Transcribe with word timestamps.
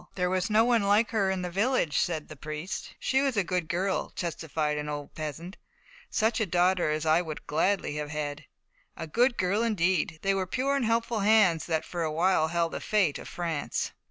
"There 0.15 0.31
was 0.31 0.49
no 0.49 0.65
one 0.65 0.81
like 0.81 1.11
her 1.11 1.29
in 1.29 1.43
the 1.43 1.51
village," 1.51 1.99
said 1.99 2.25
her 2.27 2.35
priest. 2.35 2.95
"She 2.99 3.21
was 3.21 3.37
a 3.37 3.43
good 3.43 3.67
girl," 3.69 4.09
testified 4.15 4.79
an 4.79 4.89
old 4.89 5.13
peasant, 5.13 5.57
"such 6.09 6.39
a 6.39 6.47
daughter 6.47 6.89
as 6.89 7.05
I 7.05 7.21
would 7.21 7.45
gladly 7.45 7.97
have 7.97 8.09
had." 8.09 8.45
A 8.97 9.05
good 9.05 9.37
girl, 9.37 9.61
indeed: 9.61 10.17
they 10.23 10.33
were 10.33 10.47
pure 10.47 10.75
and 10.75 10.85
helpful 10.85 11.19
hands 11.19 11.67
that 11.67 11.85
for 11.85 12.01
a 12.01 12.11
while 12.11 12.47
held 12.47 12.71
the 12.71 12.81
fate 12.81 13.19
of 13.19 13.27
France. 13.27 13.91